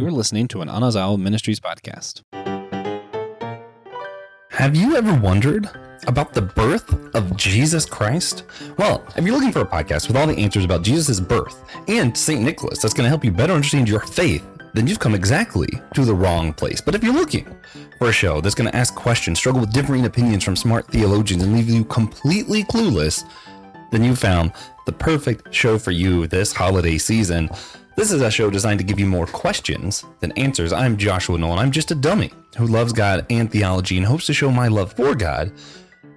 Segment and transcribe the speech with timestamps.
[0.00, 2.22] You're listening to an Anazao Ministries podcast.
[4.48, 5.68] Have you ever wondered
[6.06, 8.44] about the birth of Jesus Christ?
[8.78, 12.16] Well, if you're looking for a podcast with all the answers about Jesus' birth and
[12.16, 12.40] St.
[12.40, 14.42] Nicholas that's going to help you better understand your faith,
[14.72, 16.80] then you've come exactly to the wrong place.
[16.80, 17.54] But if you're looking
[17.98, 21.42] for a show that's going to ask questions, struggle with differing opinions from smart theologians,
[21.42, 23.22] and leave you completely clueless,
[23.90, 24.52] then you found
[24.86, 27.50] the perfect show for you this holiday season.
[28.00, 30.72] This is a show designed to give you more questions than answers.
[30.72, 31.58] I'm Joshua Noel.
[31.58, 34.94] I'm just a dummy who loves God and theology and hopes to show my love
[34.94, 35.52] for God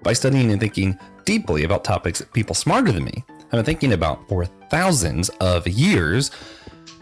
[0.02, 3.92] by studying and thinking deeply about topics that people smarter than me have been thinking
[3.92, 6.32] about for thousands of years.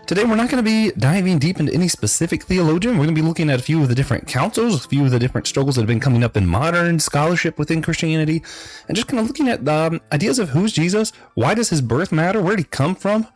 [0.07, 2.95] Today, we're not going to be diving deep into any specific theologian.
[2.95, 5.11] We're going to be looking at a few of the different councils, a few of
[5.11, 8.41] the different struggles that have been coming up in modern scholarship within Christianity,
[8.87, 11.81] and just kind of looking at the um, ideas of who's Jesus, why does his
[11.81, 13.27] birth matter, where did he come from,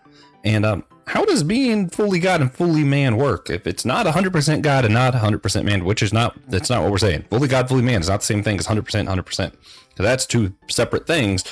[0.43, 3.49] and um, how does being fully God and fully man work?
[3.49, 6.91] If it's not 100% God and not 100% man, which is not, that's not what
[6.91, 7.25] we're saying.
[7.29, 9.25] Fully God, fully man is not the same thing as 100%, 100%.
[9.25, 9.53] Because
[9.97, 11.47] that's two separate things,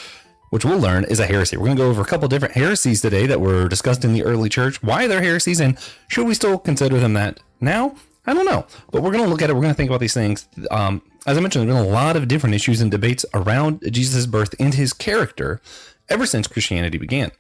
[0.50, 1.56] which we'll learn is a heresy.
[1.56, 4.24] We're going to go over a couple different heresies today that were discussed in the
[4.24, 4.82] early church.
[4.82, 7.96] Why they're heresies and should we still consider them that now?
[8.26, 8.66] I don't know.
[8.92, 9.54] But we're going to look at it.
[9.54, 10.48] We're going to think about these things.
[10.72, 14.26] Um, as I mentioned, there's been a lot of different issues and debates around Jesus'
[14.26, 15.62] birth and his character
[16.10, 17.32] ever since Christianity began.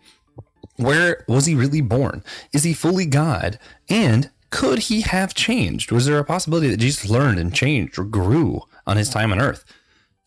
[0.77, 2.23] Where was he really born?
[2.51, 3.59] Is he fully God?
[3.89, 5.91] And could he have changed?
[5.91, 9.41] Was there a possibility that Jesus learned and changed or grew on his time on
[9.41, 9.65] earth?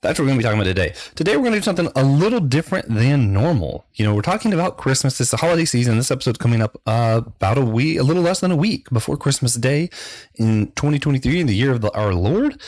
[0.03, 0.95] That's what we're going to be talking about today.
[1.15, 3.87] Today, we're going to do something a little different than normal.
[3.95, 5.21] You know, we're talking about Christmas.
[5.21, 5.97] It's the holiday season.
[5.97, 9.17] This episode's coming up uh, about a week, a little less than a week before
[9.17, 9.91] Christmas Day
[10.35, 12.61] in 2023, in the year of the, our Lord.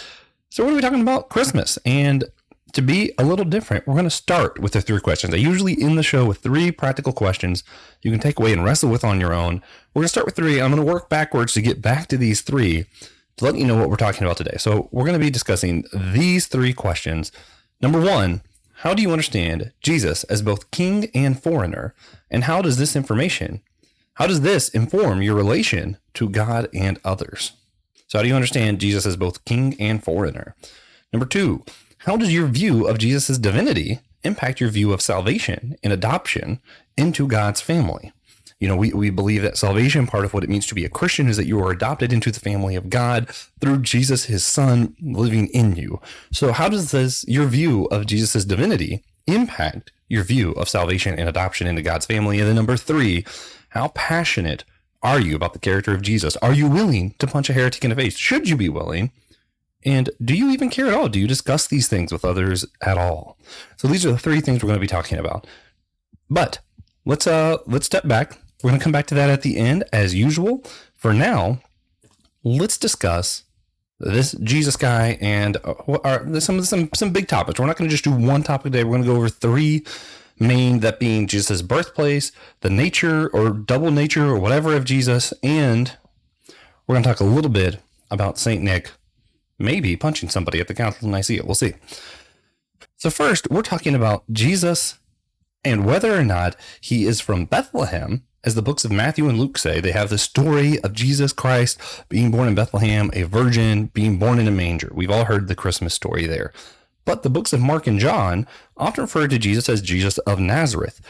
[0.50, 1.78] So, going to be talking about Christmas.
[1.84, 2.24] And
[2.72, 5.32] to be a little different, we're going to start with the three questions.
[5.32, 7.64] I usually end the show with three practical questions
[8.02, 9.62] you can take away and wrestle with on your own.
[9.94, 10.60] We're going to start with three.
[10.60, 12.86] I'm going to work backwards to get back to these three
[13.36, 14.56] to let you know what we're talking about today.
[14.58, 17.32] So, we're going to be discussing these three questions.
[17.80, 18.42] Number one,
[18.78, 21.94] how do you understand Jesus as both king and foreigner?
[22.30, 23.62] And how does this information,
[24.14, 27.52] how does this inform your relation to God and others?
[28.08, 30.54] So, how do you understand Jesus as both king and foreigner?
[31.12, 31.64] Number two,
[31.98, 36.60] how does your view of Jesus' divinity impact your view of salvation and adoption
[36.96, 38.12] into God's family?
[38.60, 40.88] You know, we, we believe that salvation, part of what it means to be a
[40.88, 43.28] Christian, is that you are adopted into the family of God
[43.60, 46.00] through Jesus, his son, living in you.
[46.32, 51.28] So, how does this, your view of Jesus' divinity, impact your view of salvation and
[51.28, 52.40] adoption into God's family?
[52.40, 53.24] And then, number three,
[53.70, 54.64] how passionate
[55.02, 56.36] are you about the character of Jesus?
[56.38, 58.16] Are you willing to punch a heretic in the face?
[58.16, 59.12] Should you be willing?
[59.84, 61.08] And do you even care at all?
[61.08, 63.38] Do you discuss these things with others at all?
[63.76, 65.46] So these are the three things we're going to be talking about.
[66.28, 66.58] But
[67.04, 68.38] let's uh let's step back.
[68.62, 70.64] We're going to come back to that at the end as usual.
[70.94, 71.60] For now,
[72.42, 73.44] let's discuss
[74.00, 77.58] this Jesus guy and uh, some some some big topics.
[77.58, 78.84] We're not going to just do one topic today.
[78.84, 79.84] We're going to go over three
[80.40, 85.96] main that being Jesus' birthplace, the nature or double nature or whatever of Jesus, and
[86.86, 87.80] we're going to talk a little bit
[88.10, 88.92] about Saint Nick
[89.58, 91.44] maybe punching somebody at the Council of Nicaea.
[91.44, 91.74] We'll see.
[92.96, 94.98] So, first, we're talking about Jesus
[95.64, 98.24] and whether or not he is from Bethlehem.
[98.44, 101.78] As the books of Matthew and Luke say, they have the story of Jesus Christ
[102.08, 104.90] being born in Bethlehem, a virgin being born in a manger.
[104.94, 106.52] We've all heard the Christmas story there.
[107.04, 108.46] But the books of Mark and John
[108.76, 111.00] often refer to Jesus as Jesus of Nazareth.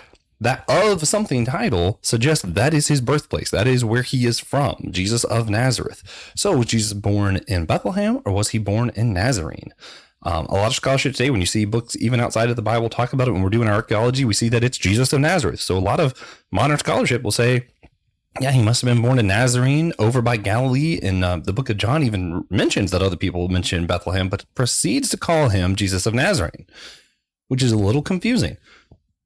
[0.41, 3.51] That of something title suggests that is his birthplace.
[3.51, 6.03] That is where he is from, Jesus of Nazareth.
[6.37, 9.73] So, was Jesus born in Bethlehem or was he born in Nazarene?
[10.23, 12.89] Um, a lot of scholarship today, when you see books even outside of the Bible
[12.89, 15.61] talk about it, when we're doing archaeology, we see that it's Jesus of Nazareth.
[15.61, 16.15] So, a lot of
[16.53, 17.67] modern scholarship will say,
[18.41, 21.01] yeah, he must have been born in Nazarene over by Galilee.
[21.03, 25.09] And uh, the book of John even mentions that other people mention Bethlehem, but proceeds
[25.11, 26.67] to call him Jesus of Nazarene,
[27.49, 28.57] which is a little confusing.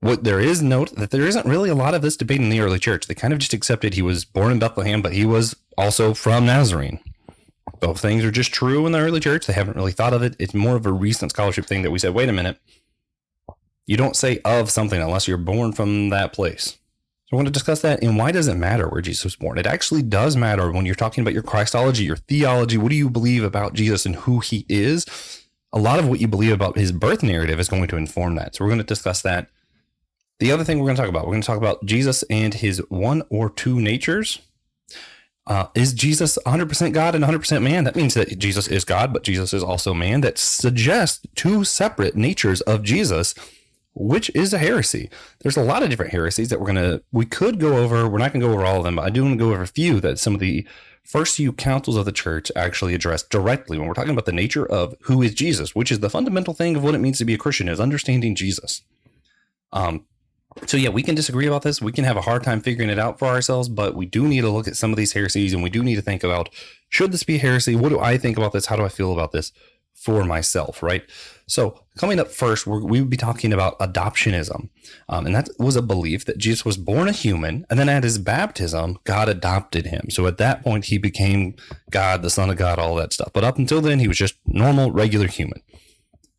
[0.03, 2.59] What there is note that there isn't really a lot of this debate in the
[2.59, 3.07] early church.
[3.07, 6.45] They kind of just accepted he was born in Bethlehem, but he was also from
[6.45, 6.99] Nazarene.
[7.79, 9.47] Both things are just true in the early church.
[9.47, 10.35] They haven't really thought of it.
[10.41, 12.59] It's more of a recent scholarship thing that we said, wait a minute,
[13.87, 16.79] you don't say of something unless you're born from that place.
[17.27, 19.57] So I want to discuss that and why does it matter where Jesus was born?
[19.57, 22.77] It actually does matter when you're talking about your Christology, your theology.
[22.77, 25.07] What do you believe about Jesus and who he is?
[25.73, 28.57] A lot of what you believe about his birth narrative is going to inform that.
[28.57, 29.49] So we're going to discuss that
[30.43, 32.53] the other thing we're going to talk about, we're going to talk about Jesus and
[32.53, 34.41] his one or two natures.
[35.47, 37.85] Uh, is Jesus 100% God and 100% man?
[37.85, 40.21] That means that Jesus is God, but Jesus is also man.
[40.21, 43.35] That suggests two separate natures of Jesus
[43.95, 45.11] which is a heresy.
[45.41, 48.09] There's a lot of different heresies that we're gonna we could go over.
[48.09, 49.63] We're not gonna go over all of them, but I do want to go over
[49.63, 50.67] a few that some of the
[51.05, 54.65] first few councils of the church actually address directly when we're talking about the nature
[54.65, 57.35] of who is Jesus, which is the fundamental thing of what it means to be
[57.35, 58.83] a Christian is understanding Jesus.
[59.73, 60.07] Um,
[60.67, 61.81] so yeah, we can disagree about this.
[61.81, 64.43] We can have a hard time figuring it out for ourselves, but we do need
[64.43, 66.49] to look at some of these heresies and we do need to think about
[66.89, 67.75] should this be heresy?
[67.75, 68.67] What do I think about this?
[68.67, 69.53] How do I feel about this
[69.95, 70.83] for myself?
[70.83, 71.03] Right.
[71.47, 74.69] So coming up first, we would be talking about adoptionism,
[75.09, 78.05] um, and that was a belief that Jesus was born a human, and then at
[78.05, 80.09] his baptism, God adopted him.
[80.11, 81.57] So at that point, he became
[81.91, 83.33] God, the Son of God, all that stuff.
[83.33, 85.61] But up until then, he was just normal, regular human.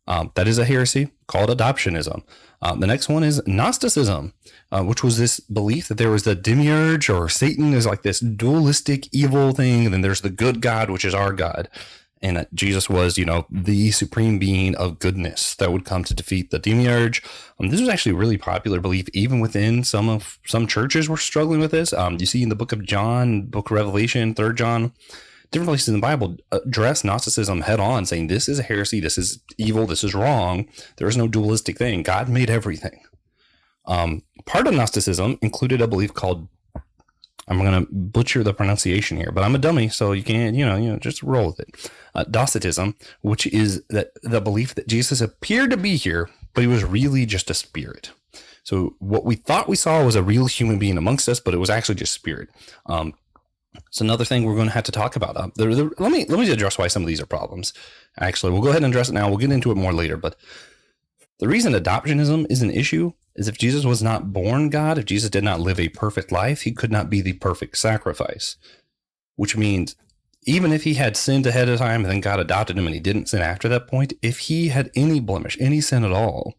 [0.06, 2.22] Um, that is a heresy called adoptionism.
[2.60, 4.32] Um, the next one is Gnosticism,
[4.72, 8.20] uh, which was this belief that there was the demiurge or Satan is like this
[8.20, 11.68] dualistic evil thing, and then there's the good God, which is our God,
[12.22, 16.14] and that Jesus was, you know, the supreme being of goodness that would come to
[16.14, 17.22] defeat the demiurge.
[17.60, 21.18] Um, this was actually a really popular belief, even within some of some churches were
[21.18, 21.92] struggling with this.
[21.92, 24.92] Um, you see in the book of John, book of Revelation, Third John
[25.54, 29.16] different places in the Bible address Gnosticism head on, saying this is a heresy, this
[29.16, 30.68] is evil, this is wrong.
[30.96, 32.02] There is no dualistic thing.
[32.02, 33.00] God made everything.
[33.86, 36.48] Um, part of Gnosticism included a belief called
[37.46, 40.64] I'm going to butcher the pronunciation here, but I'm a dummy, so you can't, you
[40.64, 41.90] know, you know, just roll with it.
[42.14, 46.66] Uh, Docetism, which is that the belief that Jesus appeared to be here, but he
[46.66, 48.12] was really just a spirit.
[48.62, 51.58] So what we thought we saw was a real human being amongst us, but it
[51.58, 52.48] was actually just spirit.
[52.86, 53.12] Um,
[53.88, 55.36] it's another thing we're going to have to talk about.
[55.36, 57.72] Uh, the, the, let me let me address why some of these are problems.
[58.18, 59.28] Actually, we'll go ahead and address it now.
[59.28, 60.16] We'll get into it more later.
[60.16, 60.36] But
[61.38, 65.30] the reason adoptionism is an issue is if Jesus was not born God, if Jesus
[65.30, 68.56] did not live a perfect life, he could not be the perfect sacrifice.
[69.36, 69.96] Which means
[70.44, 73.00] even if he had sinned ahead of time and then God adopted him and he
[73.00, 76.54] didn't sin after that point, if he had any blemish, any sin at all,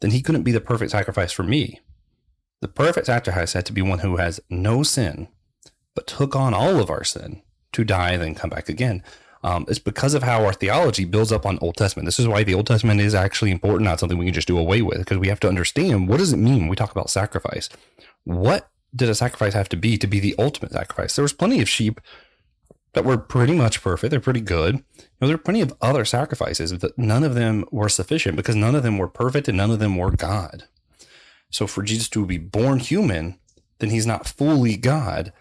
[0.00, 1.80] then he couldn't be the perfect sacrifice for me.
[2.60, 5.28] The perfect sacrifice had to be one who has no sin
[5.96, 9.02] but took on all of our sin to die and then come back again.
[9.42, 12.06] Um, it's because of how our theology builds up on Old Testament.
[12.06, 14.58] This is why the Old Testament is actually important, not something we can just do
[14.58, 17.10] away with, because we have to understand what does it mean when we talk about
[17.10, 17.68] sacrifice.
[18.24, 21.14] What did a sacrifice have to be to be the ultimate sacrifice?
[21.14, 22.00] There was plenty of sheep
[22.94, 24.10] that were pretty much perfect.
[24.10, 24.76] They're pretty good.
[24.76, 28.56] You know, there are plenty of other sacrifices, but none of them were sufficient because
[28.56, 30.64] none of them were perfect and none of them were God.
[31.50, 33.38] So for Jesus to be born human,
[33.78, 35.32] then he's not fully God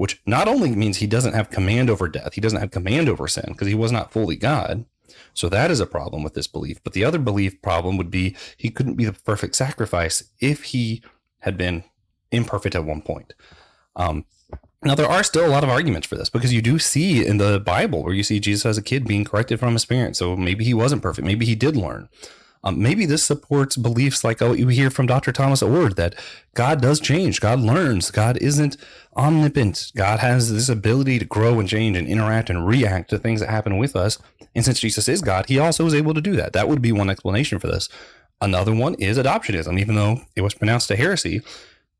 [0.00, 3.28] which not only means he doesn't have command over death, he doesn't have command over
[3.28, 4.86] sin because he was not fully God.
[5.34, 6.82] So that is a problem with this belief.
[6.82, 11.02] But the other belief problem would be he couldn't be the perfect sacrifice if he
[11.40, 11.84] had been
[12.32, 13.34] imperfect at one point.
[13.94, 14.24] Um,
[14.82, 17.36] now there are still a lot of arguments for this because you do see in
[17.36, 20.18] the Bible where you see Jesus as a kid being corrected from his parents.
[20.18, 21.26] So maybe he wasn't perfect.
[21.26, 22.08] Maybe he did learn.
[22.62, 25.32] Um, maybe this supports beliefs like what you hear from Dr.
[25.32, 26.14] Thomas Oord that
[26.54, 28.76] God does change, God learns, God isn't
[29.16, 29.92] omnipotent.
[29.96, 33.50] God has this ability to grow and change and interact and react to things that
[33.50, 34.18] happen with us.
[34.54, 36.52] And since Jesus is God, he also is able to do that.
[36.52, 37.88] That would be one explanation for this.
[38.40, 41.42] Another one is adoptionism, even though it was pronounced a heresy.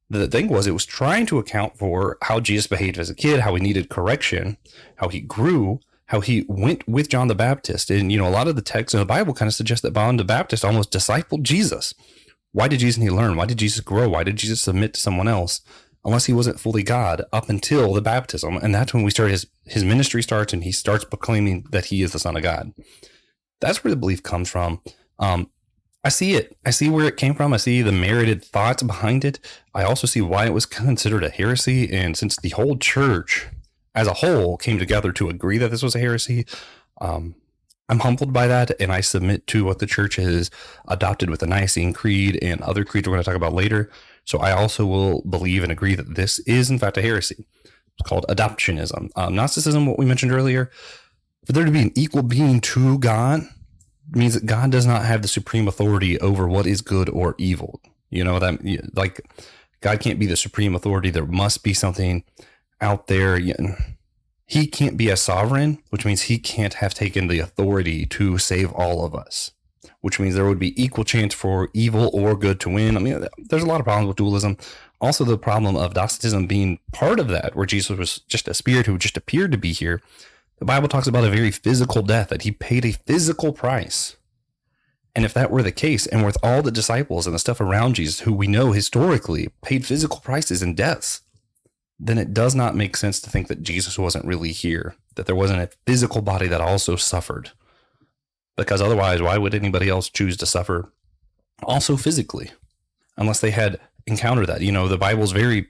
[0.08, 3.40] The thing was, it was trying to account for how Jesus behaved as a kid,
[3.40, 4.56] how he needed correction,
[4.96, 5.80] how he grew,
[6.10, 7.88] how he went with John the Baptist.
[7.88, 9.94] And, you know, a lot of the texts in the Bible kind of suggest that
[9.94, 11.94] John the Baptist almost discipled Jesus.
[12.50, 13.36] Why did Jesus need to learn?
[13.36, 14.08] Why did Jesus grow?
[14.08, 15.60] Why did Jesus submit to someone else?
[16.04, 18.56] Unless he wasn't fully God up until the baptism.
[18.56, 22.02] And that's when we start his, his ministry starts and he starts proclaiming that he
[22.02, 22.72] is the son of God.
[23.60, 24.80] That's where the belief comes from.
[25.20, 25.48] Um,
[26.02, 26.56] I see it.
[26.66, 27.52] I see where it came from.
[27.52, 29.38] I see the merited thoughts behind it.
[29.76, 31.88] I also see why it was considered a heresy.
[31.92, 33.46] And since the whole church
[33.94, 36.46] as a whole came together to agree that this was a heresy.
[37.00, 37.34] Um,
[37.88, 40.50] I'm humbled by that, and I submit to what the church has
[40.86, 43.90] adopted with the Nicene Creed and other creeds we're going to talk about later.
[44.24, 47.44] So I also will believe and agree that this is, in fact, a heresy.
[47.64, 49.10] It's called adoptionism.
[49.16, 50.70] Um, Gnosticism, what we mentioned earlier,
[51.44, 53.42] for there to be an equal being to God
[54.12, 57.80] means that God does not have the supreme authority over what is good or evil.
[58.10, 58.60] You know, that
[58.94, 59.20] like
[59.80, 61.10] God can't be the supreme authority.
[61.10, 62.24] There must be something
[62.80, 63.38] out there.
[64.46, 68.72] He can't be a sovereign, which means he can't have taken the authority to save
[68.72, 69.52] all of us,
[70.00, 72.96] which means there would be equal chance for evil or good to win.
[72.96, 74.56] I mean, there's a lot of problems with dualism.
[75.00, 78.86] Also, the problem of Docetism being part of that, where Jesus was just a spirit
[78.86, 80.02] who just appeared to be here.
[80.58, 84.16] The Bible talks about a very physical death, that he paid a physical price.
[85.16, 87.94] And if that were the case, and with all the disciples and the stuff around
[87.94, 91.22] Jesus, who we know historically paid physical prices and deaths,
[92.02, 95.36] then it does not make sense to think that Jesus wasn't really here, that there
[95.36, 97.50] wasn't a physical body that also suffered.
[98.56, 100.92] Because otherwise, why would anybody else choose to suffer
[101.62, 102.50] also physically,
[103.16, 104.62] unless they had encountered that.
[104.62, 105.68] You know, the Bible's very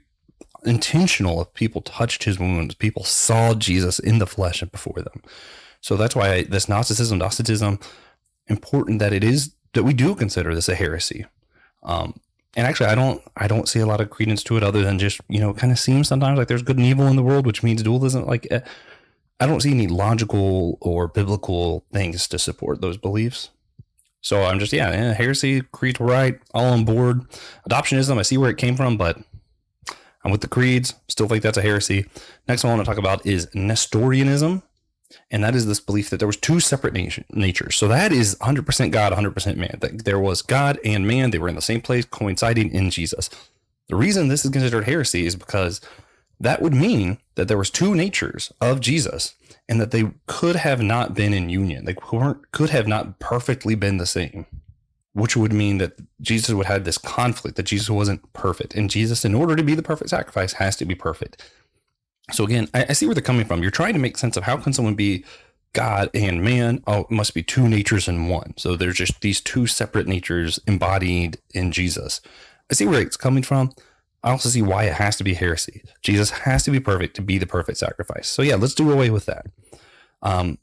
[0.65, 5.21] intentional if people touched his wounds, people saw Jesus in the flesh before them.
[5.81, 7.79] So that's why this Gnosticism, Docetism,
[8.47, 11.25] important that it is that we do consider this a heresy.
[11.83, 12.19] Um,
[12.55, 14.99] and actually, I don't, I don't see a lot of credence to it other than
[14.99, 17.45] just you know, kind of seems sometimes like there's good and evil in the world,
[17.45, 18.25] which means dualism.
[18.25, 18.61] Like, eh,
[19.39, 23.49] I don't see any logical or biblical things to support those beliefs.
[24.21, 27.21] So I'm just, yeah, yeah heresy, creeds were right, all on board.
[27.67, 29.17] Adoptionism, I see where it came from, but
[30.23, 30.93] I'm with the creeds.
[31.07, 32.05] Still think that's a heresy.
[32.47, 34.61] Next one I want to talk about is Nestorianism.
[35.29, 36.93] And that is this belief that there was two separate
[37.33, 37.75] natures.
[37.75, 39.77] So that is 100% God, 100% man.
[39.81, 41.31] That there was God and man.
[41.31, 43.29] They were in the same place, coinciding in Jesus.
[43.87, 45.81] The reason this is considered heresy is because
[46.39, 49.35] that would mean that there was two natures of Jesus
[49.69, 51.85] and that they could have not been in union.
[51.85, 54.45] They weren't, could have not perfectly been the same
[55.13, 58.73] which would mean that Jesus would have this conflict that Jesus wasn't perfect.
[58.75, 61.51] And Jesus, in order to be the perfect sacrifice, has to be perfect.
[62.31, 63.61] So again, I, I see where they're coming from.
[63.61, 65.25] You're trying to make sense of how can someone be
[65.73, 66.83] God and man?
[66.87, 68.53] Oh, it must be two natures in one.
[68.57, 72.21] So there's just these two separate natures embodied in Jesus.
[72.69, 73.71] I see where it's coming from.
[74.23, 75.83] I also see why it has to be heresy.
[76.01, 78.27] Jesus has to be perfect to be the perfect sacrifice.
[78.27, 79.47] So yeah, let's do away with that.
[80.21, 80.59] Um,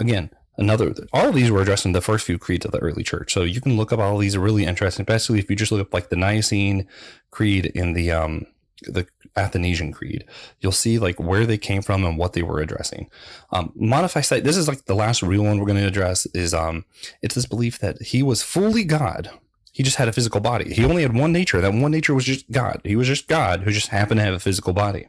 [0.00, 3.02] again, another all of these were addressed in the first few creeds of the early
[3.02, 5.70] church so you can look up all these are really interesting especially if you just
[5.70, 6.86] look up like the nicene
[7.30, 8.46] creed in the um
[8.82, 9.06] the
[9.36, 10.24] athanasian creed
[10.60, 13.08] you'll see like where they came from and what they were addressing.
[13.50, 16.84] Um monophysite this is like the last real one we're going to address is um
[17.22, 19.30] it's this belief that he was fully god.
[19.72, 20.72] He just had a physical body.
[20.72, 21.60] He only had one nature.
[21.60, 22.80] That one nature was just god.
[22.84, 25.08] He was just god who just happened to have a physical body.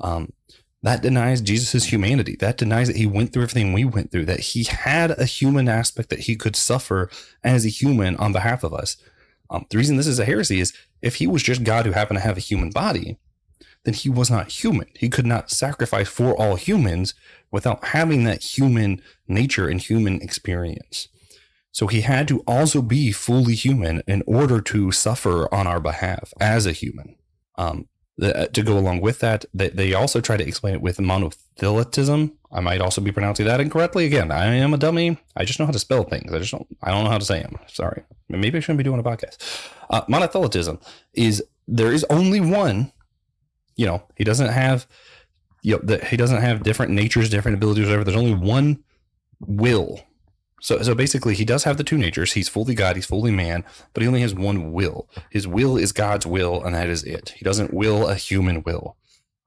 [0.00, 0.32] Um
[0.84, 2.36] that denies Jesus' humanity.
[2.36, 5.66] That denies that he went through everything we went through, that he had a human
[5.66, 7.08] aspect that he could suffer
[7.42, 8.98] as a human on behalf of us.
[9.50, 10.72] Um, the reason this is a heresy is
[11.02, 13.18] if he was just God who happened to have a human body,
[13.84, 14.88] then he was not human.
[14.96, 17.14] He could not sacrifice for all humans
[17.50, 21.08] without having that human nature and human experience.
[21.70, 26.32] So he had to also be fully human in order to suffer on our behalf
[26.40, 27.16] as a human.
[27.56, 30.80] Um, the, uh, to go along with that, they, they also try to explain it
[30.80, 32.32] with monothelitism.
[32.52, 34.06] I might also be pronouncing that incorrectly.
[34.06, 35.18] Again, I am a dummy.
[35.36, 36.32] I just know how to spell things.
[36.32, 36.66] I just don't.
[36.82, 37.58] I don't know how to say them.
[37.66, 38.04] Sorry.
[38.28, 39.68] Maybe I shouldn't be doing a podcast.
[39.90, 40.80] Uh, monothelitism
[41.12, 42.92] is there is only one.
[43.76, 44.86] You know, he doesn't have.
[45.62, 48.04] You know, the, he doesn't have different natures, different abilities, whatever.
[48.04, 48.84] There's only one
[49.40, 50.00] will
[50.64, 52.32] so, so basically, he does have the two natures.
[52.32, 55.10] He's fully God, he's fully man, but he only has one will.
[55.28, 57.34] His will is God's will, and that is it.
[57.36, 58.96] He doesn't will a human will.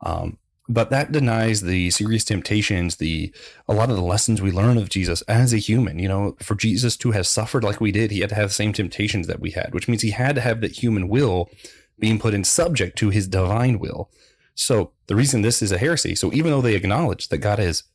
[0.01, 0.37] Um,
[0.69, 3.33] but that denies the serious temptations, the
[3.67, 5.97] a lot of the lessons we learn of Jesus as a human.
[5.97, 8.53] You know, for Jesus to have suffered like we did, he had to have the
[8.53, 11.49] same temptations that we had, which means he had to have that human will
[11.97, 14.11] being put in subject to his divine will.
[14.53, 17.85] So the reason this is a heresy, so even though they acknowledge that God is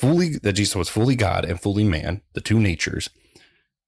[0.00, 3.10] fully that Jesus was fully God and fully man, the two natures.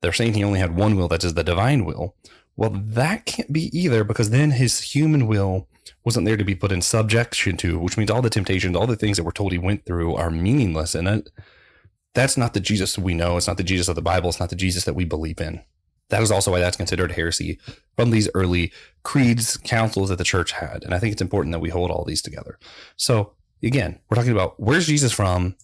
[0.02, 2.16] They're saying he only had one will, that is the divine will.
[2.56, 5.68] Well, that can't be either because then his human will
[6.04, 8.96] wasn't there to be put in subjection to, which means all the temptations, all the
[8.96, 10.94] things that we're told he went through are meaningless.
[10.94, 11.28] And that,
[12.14, 13.36] that's not the Jesus we know.
[13.36, 14.28] It's not the Jesus of the Bible.
[14.28, 15.62] It's not the Jesus that we believe in.
[16.10, 17.58] That is also why that's considered heresy
[17.96, 20.84] from these early creeds, councils that the church had.
[20.84, 22.58] And I think it's important that we hold all these together.
[22.96, 25.56] So again, we're talking about where's Jesus from?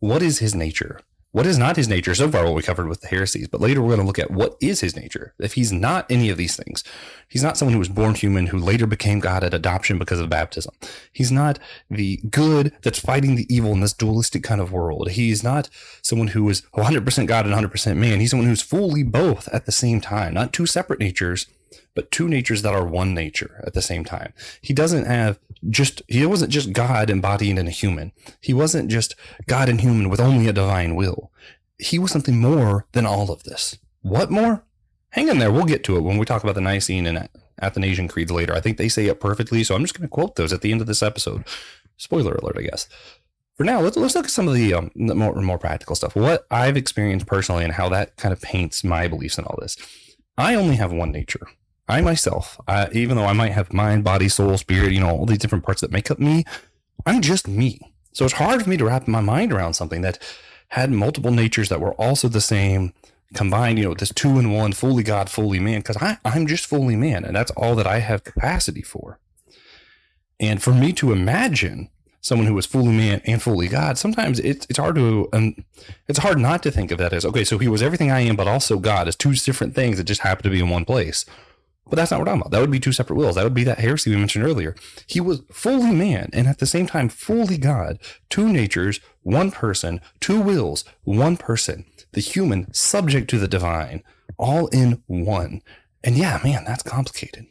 [0.00, 1.00] What is his nature?
[1.30, 2.14] What is not his nature?
[2.14, 4.30] So far, what we covered with the heresies, but later we're going to look at
[4.30, 5.34] what is his nature.
[5.38, 6.82] If he's not any of these things,
[7.28, 10.30] he's not someone who was born human who later became God at adoption because of
[10.30, 10.74] baptism.
[11.12, 11.58] He's not
[11.90, 15.10] the good that's fighting the evil in this dualistic kind of world.
[15.10, 15.68] He's not
[16.00, 18.20] someone who is 100% God and 100% man.
[18.20, 21.46] He's someone who's fully both at the same time, not two separate natures,
[21.98, 24.32] but two natures that are one nature at the same time.
[24.60, 28.12] He doesn't have just, he wasn't just God embodied in a human.
[28.40, 29.16] He wasn't just
[29.48, 31.32] God and human with only a divine will.
[31.76, 33.78] He was something more than all of this.
[34.02, 34.62] What more?
[35.10, 35.50] Hang in there.
[35.50, 37.28] We'll get to it when we talk about the Nicene and
[37.60, 38.54] Athanasian creeds later.
[38.54, 39.64] I think they say it perfectly.
[39.64, 41.42] So I'm just going to quote those at the end of this episode.
[41.96, 42.88] Spoiler alert, I guess.
[43.56, 46.14] For now, let's, let's look at some of the, um, the more, more practical stuff.
[46.14, 49.76] What I've experienced personally and how that kind of paints my beliefs in all this.
[50.36, 51.48] I only have one nature.
[51.88, 55.26] I myself, I, even though I might have mind, body, soul, spirit, you know, all
[55.26, 56.44] these different parts that make up me,
[57.06, 57.80] I'm just me.
[58.12, 60.18] So it's hard for me to wrap my mind around something that
[60.68, 62.92] had multiple natures that were also the same,
[63.34, 66.96] combined, you know, this two in one, fully God, fully man, because I'm just fully
[66.96, 69.18] man, and that's all that I have capacity for.
[70.40, 71.90] And for me to imagine
[72.20, 75.56] someone who was fully man and fully God, sometimes it's it's hard to um,
[76.06, 78.36] it's hard not to think of that as okay, so he was everything I am,
[78.36, 81.24] but also God as two different things that just happen to be in one place.
[81.88, 82.50] But that's not what I'm about.
[82.50, 83.36] That would be two separate wills.
[83.36, 84.74] That would be that heresy we mentioned earlier.
[85.06, 87.98] He was fully man and at the same time fully God.
[88.28, 91.86] Two natures, one person, two wills, one person.
[92.12, 94.02] The human subject to the divine,
[94.38, 95.62] all in one.
[96.04, 97.46] And yeah, man, that's complicated.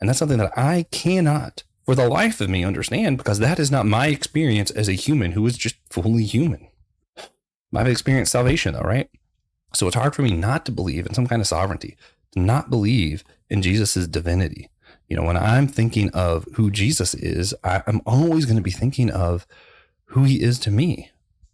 [0.00, 3.70] And that's something that I cannot, for the life of me, understand because that is
[3.70, 6.68] not my experience as a human who is just fully human.
[7.74, 9.10] I've experienced salvation, though, right?
[9.74, 11.96] So it's hard for me not to believe in some kind of sovereignty,
[12.34, 14.70] not believe in Jesus' divinity.
[15.08, 18.70] You know, when I'm thinking of who Jesus is, I, I'm always going to be
[18.70, 19.46] thinking of
[20.06, 21.10] who he is to me,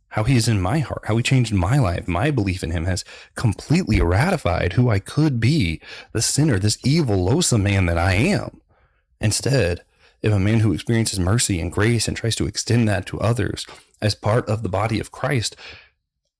[0.09, 2.09] how he is in my heart, how he changed my life.
[2.09, 3.05] My belief in him has
[3.37, 5.81] completely ratified who I could be,
[6.13, 8.61] the sinner, this evil, loathsome man that I am.
[9.21, 9.85] Instead,
[10.23, 13.67] if a man who experiences mercy and grace and tries to extend that to others
[14.01, 15.55] as part of the body of Christ,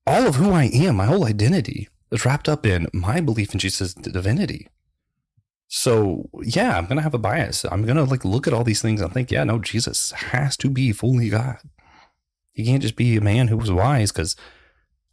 [0.07, 3.59] all of who I am, my whole identity, is wrapped up in my belief in
[3.59, 4.69] Jesus' divinity.
[5.69, 7.65] So yeah, I'm gonna have a bias.
[7.65, 10.71] I'm gonna like look at all these things and think, yeah, no, Jesus has to
[10.71, 11.59] be fully God.
[12.53, 14.37] He can't just be a man who was wise because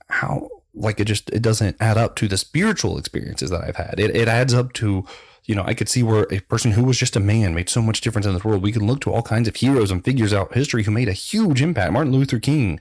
[0.09, 3.95] how like it just it doesn't add up to the spiritual experiences that I've had.
[3.99, 5.05] It it adds up to
[5.45, 7.81] you know, I could see where a person who was just a man made so
[7.81, 8.61] much difference in this world.
[8.61, 11.13] We can look to all kinds of heroes and figures out history who made a
[11.13, 11.93] huge impact.
[11.93, 12.79] Martin Luther King,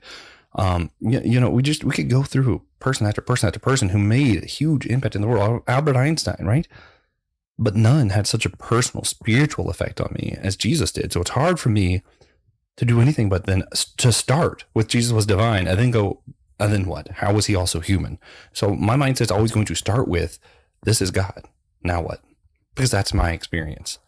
[0.53, 3.91] um, you, you know, we just we could go through person after person after person
[3.91, 5.63] who made a huge impact in the world.
[5.67, 6.67] Albert Einstein, right?
[7.59, 11.13] But none had such a personal, spiritual effect on me as Jesus did.
[11.13, 12.03] So it's hard for me
[12.77, 13.65] to do anything but then
[13.99, 16.23] to start with Jesus was divine and then go,
[16.59, 17.09] and then what?
[17.09, 18.19] How was he also human?
[18.55, 20.39] So my mindset is always going to start with,
[20.85, 21.45] this is God.
[21.83, 22.23] Now what?
[22.75, 23.99] Because that's my experience.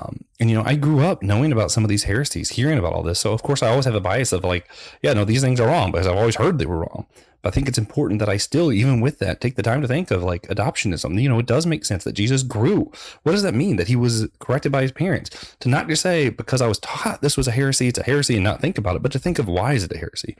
[0.00, 2.92] Um, and you know, I grew up knowing about some of these heresies, hearing about
[2.92, 3.18] all this.
[3.18, 4.68] So of course, I always have a bias of like,
[5.02, 7.06] yeah, no, these things are wrong because I've always heard they were wrong.
[7.42, 9.88] But I think it's important that I still, even with that, take the time to
[9.88, 11.20] think of like adoptionism.
[11.20, 12.90] You know, it does make sense that Jesus grew.
[13.22, 13.76] What does that mean?
[13.76, 15.54] That he was corrected by his parents.
[15.60, 18.34] To not just say because I was taught this was a heresy, it's a heresy,
[18.34, 20.36] and not think about it, but to think of why is it a heresy,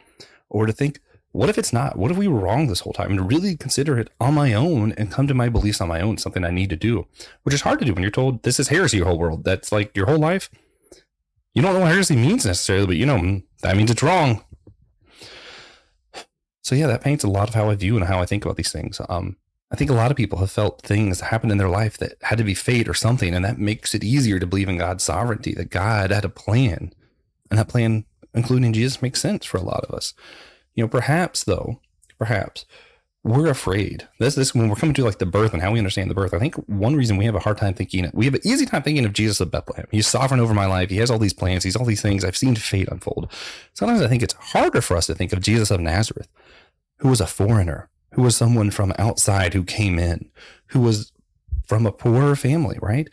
[0.49, 1.01] or to think
[1.33, 1.97] what if it's not?
[1.97, 3.11] What if we were wrong this whole time?
[3.11, 6.19] And really consider it on my own and come to my beliefs on my own,
[6.19, 7.07] something I need to do,
[7.43, 9.45] which is hard to do when you're told this is heresy your whole world.
[9.45, 10.51] That's like your whole life.
[11.55, 14.45] You don't know what heresy means necessarily, but you know, mm, that means it's wrong.
[16.63, 18.57] So yeah, that paints a lot of how I view and how I think about
[18.57, 19.01] these things.
[19.09, 19.37] Um,
[19.71, 22.39] I think a lot of people have felt things happen in their life that had
[22.39, 25.53] to be fate or something, and that makes it easier to believe in God's sovereignty,
[25.55, 26.93] that God had a plan.
[27.51, 30.15] And that plan, including Jesus, makes sense for a lot of us.
[30.79, 31.81] You know, perhaps though,
[32.21, 32.65] perhaps
[33.25, 34.07] we're afraid.
[34.21, 36.33] This this when we're coming to like the birth and how we understand the birth.
[36.33, 38.85] I think one reason we have a hard time thinking we have an easy time
[38.85, 39.89] thinking of Jesus of Bethlehem.
[39.91, 40.89] He's sovereign over my life.
[40.89, 41.65] He has all these plans.
[41.65, 42.25] He's all these things.
[42.25, 43.29] I've seen fate unfold.
[43.75, 46.29] Sometimes I think it's harder for us to think of Jesus of Nazareth,
[46.99, 50.31] who was a foreigner, who was someone from outside who came in,
[50.67, 51.11] who was
[51.67, 53.13] from a poorer family, right?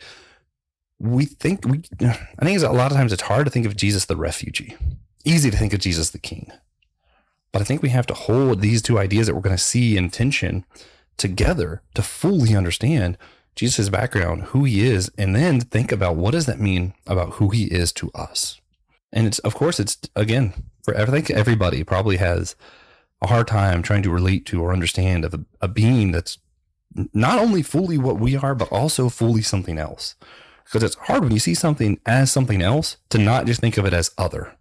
[1.00, 4.04] We think we I think a lot of times it's hard to think of Jesus
[4.04, 4.76] the refugee.
[5.24, 6.52] Easy to think of Jesus the king.
[7.56, 9.96] But I think we have to hold these two ideas that we're going to see
[9.96, 10.66] in tension
[11.16, 13.16] together to fully understand
[13.54, 17.48] Jesus' background, who he is, and then think about what does that mean about who
[17.48, 18.60] he is to us.
[19.10, 20.52] And it's of course it's again
[20.84, 22.56] for I think everybody probably has
[23.22, 26.36] a hard time trying to relate to or understand of a, a being that's
[27.14, 30.14] not only fully what we are, but also fully something else.
[30.64, 33.86] Because it's hard when you see something as something else to not just think of
[33.86, 34.58] it as other.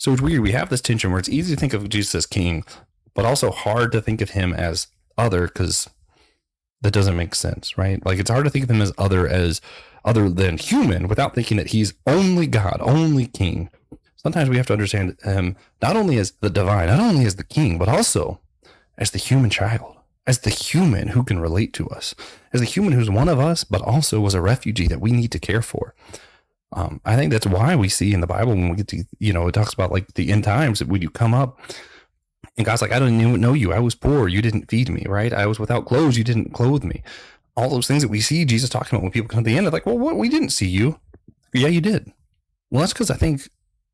[0.00, 0.40] So it's weird.
[0.40, 2.64] We have this tension where it's easy to think of Jesus as king,
[3.12, 4.86] but also hard to think of him as
[5.18, 5.90] other because
[6.80, 8.04] that doesn't make sense, right?
[8.06, 9.60] Like it's hard to think of him as other as
[10.02, 13.68] other than human without thinking that he's only God, only king.
[14.16, 17.44] Sometimes we have to understand him not only as the divine, not only as the
[17.44, 18.40] king, but also
[18.96, 22.14] as the human child, as the human who can relate to us,
[22.54, 25.30] as the human who's one of us, but also was a refugee that we need
[25.32, 25.94] to care for.
[26.72, 29.32] Um, I think that's why we see in the Bible when we get to, you
[29.32, 31.58] know, it talks about like the end times that when you come up
[32.56, 33.72] and God's like, I didn't even know you.
[33.72, 34.28] I was poor.
[34.28, 35.32] You didn't feed me, right?
[35.32, 36.16] I was without clothes.
[36.16, 37.02] You didn't clothe me.
[37.56, 39.66] All those things that we see Jesus talking about when people come to the end,
[39.66, 40.16] they're like, well, what?
[40.16, 41.00] We didn't see you.
[41.52, 42.12] Yeah, you did.
[42.70, 43.48] Well, that's because I think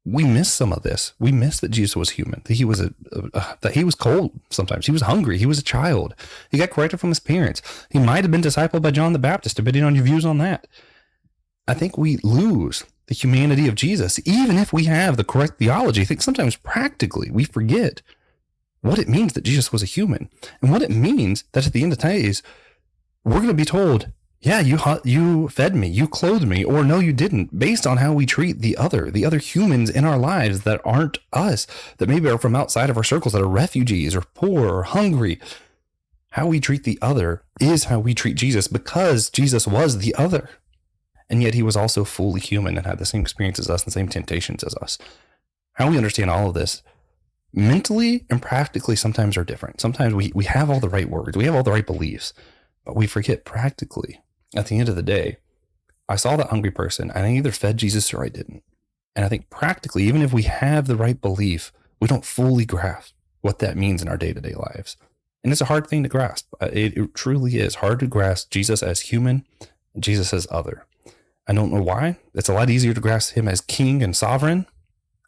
[0.05, 1.15] we miss some of this.
[1.19, 4.39] We miss that Jesus was human, that he was a, a, that he was cold
[4.51, 4.87] sometimes.
[4.87, 5.39] He was hungry.
[5.39, 6.15] He was a child.
[6.51, 7.61] He got corrected from his parents.
[7.91, 10.69] He might have been discipled by John the Baptist, depending on your views on that.
[11.68, 16.02] I think we lose the humanity of Jesus, even if we have the correct theology.
[16.02, 18.02] I think sometimes practically we forget
[18.81, 20.29] what it means that Jesus was a human
[20.61, 22.42] and what it means that at the end of the days,
[23.24, 27.00] we're going to be told yeah, you you fed me, you clothed me, or no,
[27.00, 30.61] you didn't, based on how we treat the other, the other humans in our lives
[30.61, 31.66] that aren't us,
[31.98, 35.40] that maybe are from outside of our circles, that are refugees or poor or hungry.
[36.31, 40.50] How we treat the other is how we treat Jesus because Jesus was the other.
[41.29, 43.89] And yet he was also fully human and had the same experience as us and
[43.89, 44.99] the same temptations as us.
[45.75, 46.83] How we understand all of this
[47.53, 49.81] mentally and practically sometimes are different.
[49.81, 52.33] Sometimes we, we have all the right words, we have all the right beliefs,
[52.85, 54.21] but we forget practically
[54.55, 55.39] at the end of the day,
[56.09, 58.62] I saw that hungry person and I either fed Jesus or I didn't.
[59.15, 63.15] And I think practically, even if we have the right belief, we don't fully grasp
[63.41, 64.97] what that means in our day to day lives.
[65.43, 66.53] And it's a hard thing to grasp.
[66.61, 69.47] Uh, it, it, truly is hard to grasp Jesus as human,
[69.99, 70.85] Jesus as other.
[71.47, 72.19] I don't know why.
[72.35, 74.67] It's a lot easier to grasp him as king and sovereign,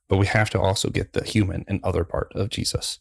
[0.08, 2.98] but we have to also get the human and other part of Jesus.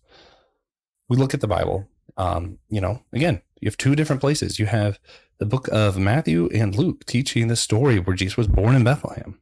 [1.09, 4.59] We look at the Bible, um, you know, again, you have two different places.
[4.59, 4.99] You have
[5.39, 9.39] the book of Matthew and Luke teaching the story where Jesus was born in Bethlehem.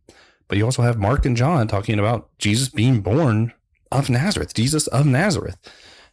[0.47, 3.53] But you also have Mark and John talking about Jesus being born
[3.91, 5.57] of Nazareth, Jesus of Nazareth.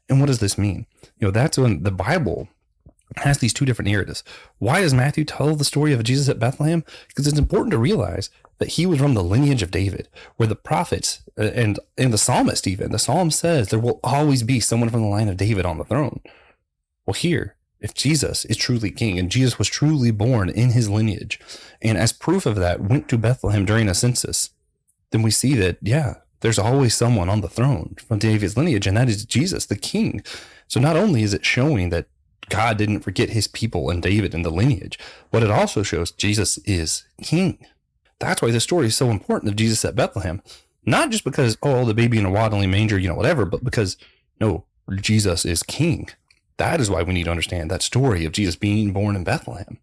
[0.08, 0.86] And what does this mean?
[1.18, 2.48] You know, that's when the Bible
[3.18, 4.24] has these two different narratives.
[4.58, 6.84] Why does Matthew tell the story of Jesus at Bethlehem?
[7.08, 10.54] Because it's important to realize that he was from the lineage of David, where the
[10.54, 14.90] prophets uh, and and the psalmist even the psalm says there will always be someone
[14.90, 16.20] from the line of David on the throne.
[17.06, 21.40] Well, here if Jesus is truly king and Jesus was truly born in his lineage,
[21.82, 24.50] and as proof of that went to Bethlehem during a census,
[25.10, 28.96] then we see that, yeah, there's always someone on the throne from David's lineage, and
[28.96, 30.22] that is Jesus, the king.
[30.68, 32.06] So not only is it showing that
[32.48, 34.98] God didn't forget his people and David and the lineage,
[35.30, 37.64] but it also shows Jesus is king.
[38.18, 40.42] That's why this story is so important of Jesus at Bethlehem.
[40.84, 43.96] Not just because, oh, the baby in a waddling manger, you know, whatever, but because,
[44.40, 44.64] no,
[44.96, 46.08] Jesus is king.
[46.56, 49.78] That is why we need to understand that story of Jesus being born in Bethlehem.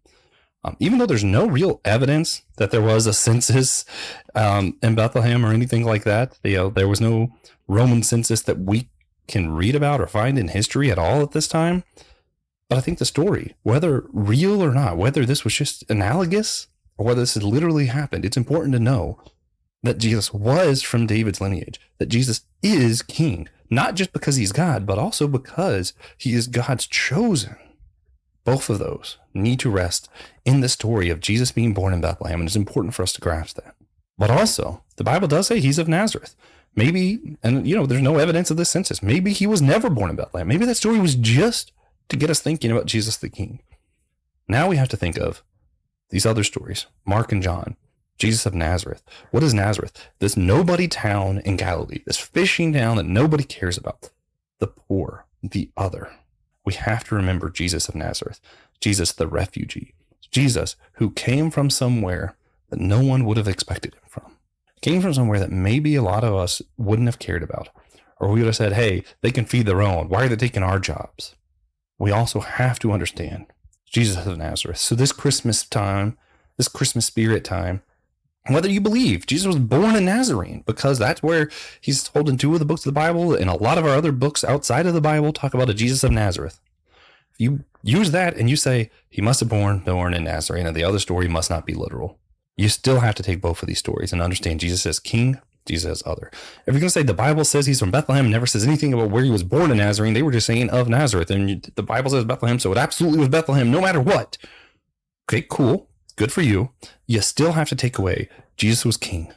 [0.62, 3.84] Um, even though there's no real evidence that there was a census
[4.34, 7.34] um, in Bethlehem or anything like that, you know, there was no
[7.66, 8.88] Roman census that we
[9.26, 11.84] can read about or find in history at all at this time.
[12.70, 17.04] But I think the story, whether real or not, whether this was just analogous or
[17.04, 19.20] whether this had literally happened, it's important to know
[19.82, 24.86] that Jesus was from David's lineage, that Jesus is king, not just because he's God,
[24.86, 27.56] but also because he is God's chosen.
[28.44, 30.08] Both of those need to rest
[30.44, 33.20] in the story of Jesus being born in Bethlehem, and it's important for us to
[33.20, 33.74] grasp that.
[34.16, 36.36] But also, the Bible does say he's of Nazareth.
[36.76, 39.02] Maybe, and you know, there's no evidence of this census.
[39.02, 40.46] Maybe he was never born in Bethlehem.
[40.46, 41.72] Maybe that story was just
[42.10, 43.60] to get us thinking about Jesus the King.
[44.48, 45.42] Now we have to think of
[46.10, 47.76] these other stories, Mark and John,
[48.18, 49.02] Jesus of Nazareth.
[49.30, 50.08] What is Nazareth?
[50.18, 54.10] This nobody town in Galilee, this fishing town that nobody cares about.
[54.58, 56.10] The poor, the other.
[56.64, 58.40] We have to remember Jesus of Nazareth,
[58.80, 59.94] Jesus the refugee,
[60.30, 62.36] Jesus who came from somewhere
[62.70, 64.36] that no one would have expected him from.
[64.82, 67.68] Came from somewhere that maybe a lot of us wouldn't have cared about.
[68.18, 70.08] Or we would have said, hey, they can feed their own.
[70.08, 71.36] Why are they taking our jobs?
[72.00, 73.46] We also have to understand
[73.86, 74.78] Jesus of Nazareth.
[74.78, 76.16] So this Christmas time,
[76.56, 77.82] this Christmas spirit time,
[78.48, 82.54] whether you believe Jesus was born a Nazarene, because that's where he's told in two
[82.54, 84.94] of the books of the Bible, and a lot of our other books outside of
[84.94, 86.58] the Bible talk about a Jesus of Nazareth.
[87.34, 90.74] If you use that and you say he must have born born in Nazarene, and
[90.74, 92.18] the other story must not be literal,
[92.56, 96.02] you still have to take both of these stories and understand Jesus as king, Jesus
[96.06, 96.30] other.
[96.66, 99.10] If you're going to say the Bible says he's from Bethlehem never says anything about
[99.10, 102.10] where he was born in Nazarene, they were just saying of Nazareth, and the Bible
[102.10, 104.38] says Bethlehem, so it absolutely was Bethlehem, no matter what.
[105.28, 106.68] Okay, cool good for you.
[107.06, 109.32] You still have to take away Jesus was king,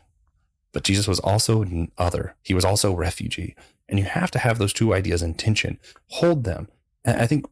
[0.73, 1.63] but Jesus was also
[1.97, 2.35] other.
[2.43, 3.55] He was also refugee.
[3.87, 6.67] And you have to have those two ideas in tension, hold them.
[7.05, 7.45] And I think,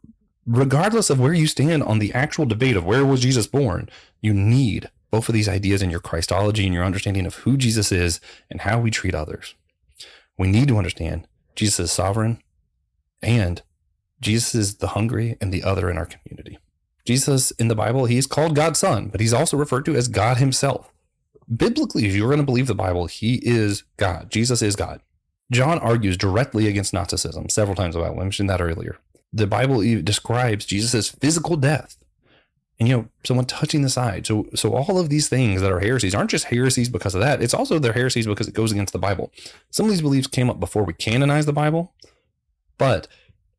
[0.45, 3.89] regardless of where you stand on the actual debate of where was Jesus born,
[4.21, 7.91] you need both of these ideas in your Christology and your understanding of who Jesus
[7.91, 8.19] is
[8.49, 9.55] and how we treat others.
[10.37, 12.41] We need to understand Jesus is sovereign
[13.21, 13.61] and
[14.21, 16.57] Jesus is the hungry and the other in our community.
[17.05, 20.37] Jesus in the Bible, he's called God's son, but he's also referred to as God
[20.37, 20.91] himself.
[21.53, 24.29] Biblically, if you're going to believe the Bible, he is God.
[24.29, 25.01] Jesus is God.
[25.51, 28.15] John argues directly against Gnosticism several times about.
[28.15, 28.99] I mentioned that earlier.
[29.33, 31.97] The Bible describes Jesus' physical death.
[32.81, 34.25] And you know, someone touching the side.
[34.25, 37.39] So so all of these things that are heresies aren't just heresies because of that.
[37.39, 39.31] It's also they're heresies because it goes against the Bible.
[39.69, 41.93] Some of these beliefs came up before we canonized the Bible,
[42.79, 43.07] but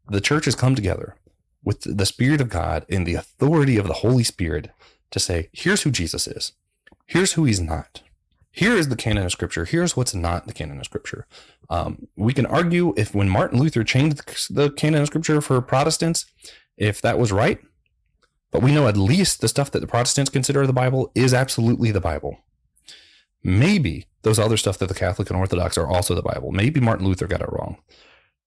[0.09, 1.15] the church has come together
[1.63, 4.71] with the Spirit of God and the authority of the Holy Spirit
[5.13, 6.55] to say, here's who Jesus is,
[7.07, 8.03] here's who he's not.
[8.51, 9.67] Here is the canon of Scripture.
[9.67, 11.29] Here's what's not the canon of Scripture.
[11.71, 16.27] Um, we can argue if when Martin Luther changed the canon of Scripture for Protestants,
[16.77, 17.61] if that was right.
[18.53, 21.91] But we know at least the stuff that the Protestants consider the Bible is absolutely
[21.91, 22.39] the Bible.
[23.43, 26.53] Maybe those other stuff that the Catholic and Orthodox are also the Bible.
[26.53, 27.79] Maybe Martin Luther got it wrong.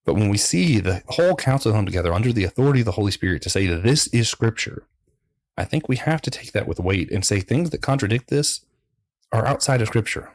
[0.05, 3.11] But when we see the whole council come together under the authority of the Holy
[3.11, 4.83] Spirit to say that this is Scripture,
[5.57, 8.61] I think we have to take that with weight and say things that contradict this
[9.31, 10.31] are outside of Scripture.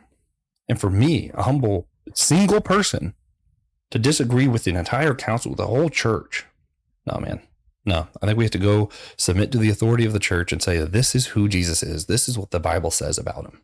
[0.68, 3.14] And for me, a humble single person,
[3.90, 6.46] to disagree with an entire council, the whole church,
[7.06, 7.40] no, man.
[7.84, 10.62] No, I think we have to go submit to the authority of the church and
[10.62, 12.06] say, this is who Jesus is.
[12.06, 13.60] This is what the Bible says about him.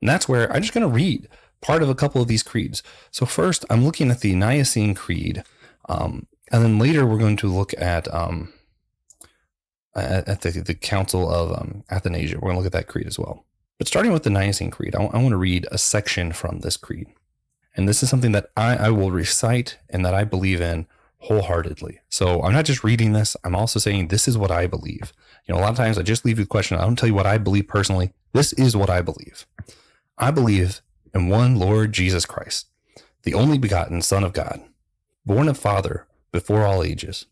[0.00, 1.28] And that's where I'm just going to read
[1.60, 2.82] part of a couple of these creeds.
[3.10, 5.42] So, first, I'm looking at the Nicene Creed.
[5.88, 8.52] Um, and then later, we're going to look at, um,
[9.94, 12.36] at, the, the Council of um, Athanasius.
[12.36, 13.44] We're going to look at that creed as well.
[13.78, 16.60] But starting with the Nicene Creed, I, w- I want to read a section from
[16.60, 17.08] this creed.
[17.76, 20.86] And this is something that I, I will recite and that I believe in
[21.18, 22.00] wholeheartedly.
[22.08, 25.12] So I'm not just reading this, I'm also saying this is what I believe.
[25.46, 26.78] You know, a lot of times I just leave you the question.
[26.78, 28.12] I don't tell you what I believe personally.
[28.32, 29.46] This is what I believe.
[30.16, 30.80] I believe
[31.14, 32.66] in one Lord Jesus Christ,
[33.22, 34.60] the only begotten Son of God,
[35.24, 37.26] born of Father before all ages,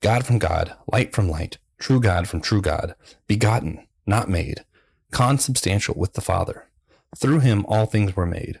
[0.00, 2.94] God from God, light from light, true God from true God,
[3.26, 4.64] begotten, not made,
[5.10, 6.66] consubstantial with the Father.
[7.16, 8.60] Through him all things were made.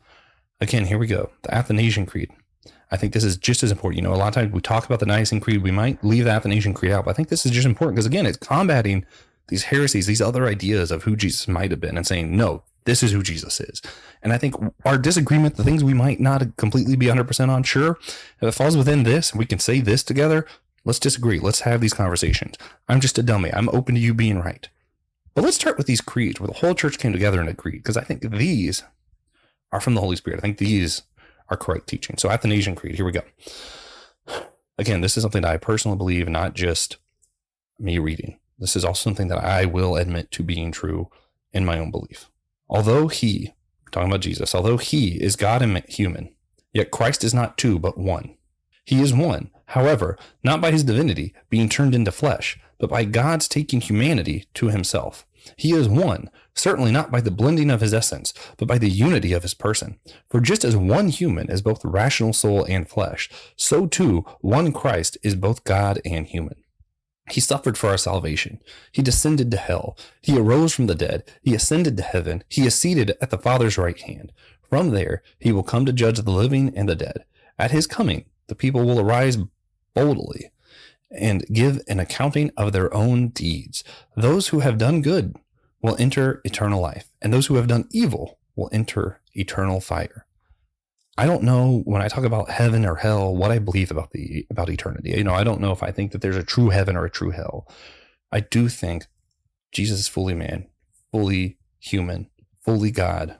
[0.61, 1.31] Again, here we go.
[1.41, 2.31] The Athanasian Creed.
[2.91, 3.97] I think this is just as important.
[3.97, 6.25] You know, a lot of times we talk about the Nicene Creed, we might leave
[6.25, 9.05] the Athanasian Creed out, but I think this is just important because, again, it's combating
[9.47, 13.01] these heresies, these other ideas of who Jesus might have been, and saying, no, this
[13.01, 13.81] is who Jesus is.
[14.21, 17.97] And I think our disagreement, the things we might not completely be 100% on, sure,
[18.01, 20.45] if it falls within this, we can say this together,
[20.85, 21.39] let's disagree.
[21.39, 22.55] Let's have these conversations.
[22.87, 23.51] I'm just a dummy.
[23.53, 24.69] I'm open to you being right.
[25.33, 27.97] But let's start with these creeds where the whole church came together and agreed, because
[27.97, 28.83] I think these
[29.71, 30.39] are from the Holy Spirit.
[30.39, 31.03] I think these
[31.49, 32.17] are correct teaching.
[32.17, 33.21] So Athanasian Creed, here we go.
[34.77, 36.97] Again, this is something that I personally believe, not just
[37.77, 38.39] me reading.
[38.57, 41.09] This is also something that I will admit to being true
[41.51, 42.29] in my own belief.
[42.69, 43.53] Although he,
[43.91, 46.33] talking about Jesus, although he is God and human,
[46.73, 48.35] yet Christ is not two, but one.
[48.85, 53.47] He is one, however, not by his divinity being turned into flesh, but by God's
[53.47, 55.25] taking humanity to himself.
[55.57, 59.33] He is one, certainly not by the blending of his essence, but by the unity
[59.33, 59.99] of his person.
[60.29, 65.17] For just as one human is both rational soul and flesh, so too one Christ
[65.23, 66.55] is both God and human.
[67.29, 68.61] He suffered for our salvation.
[68.91, 69.97] He descended to hell.
[70.21, 71.23] He arose from the dead.
[71.41, 72.43] He ascended to heaven.
[72.49, 74.33] He is seated at the Father's right hand.
[74.69, 77.25] From there, he will come to judge the living and the dead.
[77.57, 79.37] At his coming, the people will arise
[79.93, 80.51] boldly
[81.09, 83.83] and give an accounting of their own deeds.
[84.15, 85.35] Those who have done good
[85.81, 90.25] will enter eternal life, and those who have done evil will enter eternal fire.
[91.17, 94.45] I don't know when I talk about heaven or hell what I believe about the
[94.49, 95.11] about eternity.
[95.11, 97.11] You know, I don't know if I think that there's a true heaven or a
[97.11, 97.67] true hell.
[98.31, 99.05] I do think
[99.71, 100.67] Jesus is fully man,
[101.11, 102.29] fully human,
[102.63, 103.37] fully God.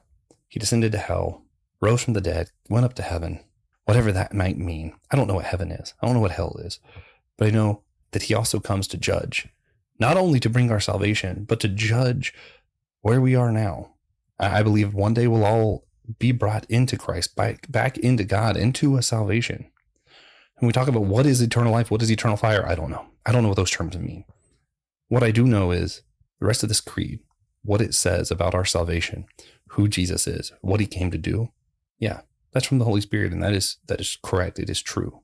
[0.48, 1.46] He descended to hell,
[1.80, 3.40] rose from the dead, went up to heaven,
[3.86, 4.94] whatever that might mean.
[5.10, 5.94] I don't know what heaven is.
[6.02, 6.80] I don't know what hell is.
[7.38, 9.48] But I know that he also comes to judge,
[10.02, 12.34] not only to bring our salvation, but to judge
[13.02, 13.92] where we are now.
[14.40, 15.86] I believe one day we'll all
[16.18, 19.70] be brought into Christ, back, into God, into a salvation.
[20.56, 23.06] When we talk about what is eternal life, what is eternal fire, I don't know.
[23.28, 24.26] I don't know what those terms mean.
[25.08, 26.02] What I do know is
[26.40, 27.20] the rest of this creed,
[27.62, 29.26] what it says about our salvation,
[29.70, 31.50] who Jesus is, what he came to do.
[32.00, 32.22] Yeah,
[32.54, 34.58] that's from the Holy Spirit, and that is that is correct.
[34.58, 35.22] It is true.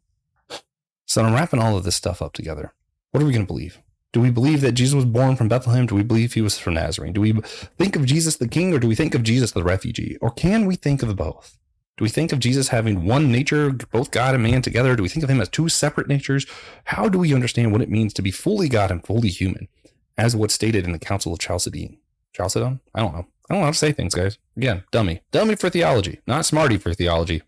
[1.08, 2.76] So I'm wrapping all of this stuff up together.
[3.10, 3.82] What are we going to believe?
[4.14, 5.86] Do we believe that Jesus was born from Bethlehem?
[5.86, 7.14] Do we believe he was from Nazarene?
[7.14, 10.18] Do we think of Jesus the king or do we think of Jesus the refugee?
[10.22, 11.58] Or can we think of both?
[11.98, 14.96] Do we think of Jesus having one nature, both God and man together?
[14.96, 16.46] Do we think of him as two separate natures?
[16.86, 19.68] How do we understand what it means to be fully God and fully human,
[20.16, 21.98] as what's stated in the Council of Chalcedon?
[22.34, 22.82] Chalcedon?
[22.94, 23.28] I don't know.
[23.50, 24.38] I don't know how to say things, guys.
[24.56, 25.22] Again, dummy.
[25.32, 27.42] Dummy for theology, not smarty for theology.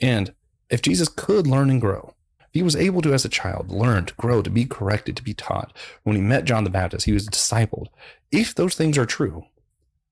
[0.00, 0.34] And
[0.68, 2.13] if Jesus could learn and grow,
[2.54, 5.34] he was able to, as a child, learn to grow, to be corrected, to be
[5.34, 5.76] taught.
[6.04, 7.88] When he met John the Baptist, he was discipled.
[8.30, 9.46] If those things are true,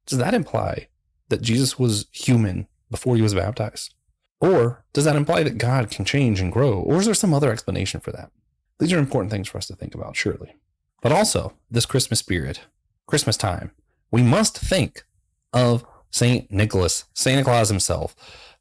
[0.06, 0.88] does that imply
[1.28, 3.94] that Jesus was human before he was baptized?
[4.40, 6.80] Or does that imply that God can change and grow?
[6.80, 8.32] Or is there some other explanation for that?
[8.80, 10.56] These are important things for us to think about, surely.
[11.00, 12.62] But also, this Christmas spirit,
[13.06, 13.70] Christmas time,
[14.10, 15.04] we must think
[15.52, 16.50] of St.
[16.50, 18.16] Nicholas, Santa Claus himself.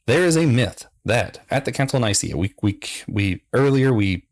[0.06, 4.28] There is a myth that at the Council of Nicaea, we, we, we earlier, we